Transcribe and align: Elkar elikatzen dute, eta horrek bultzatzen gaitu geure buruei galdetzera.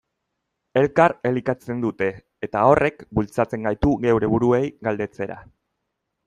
Elkar 0.79 1.13
elikatzen 1.31 1.83
dute, 1.83 2.07
eta 2.47 2.63
horrek 2.71 3.05
bultzatzen 3.19 3.69
gaitu 3.69 3.93
geure 4.07 4.31
buruei 4.33 4.63
galdetzera. 4.89 5.39